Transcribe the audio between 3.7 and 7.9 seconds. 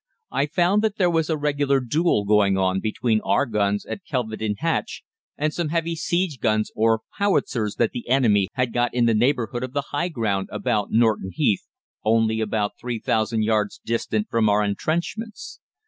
at Kelvedon Hatch and some heavy siege guns or howitzers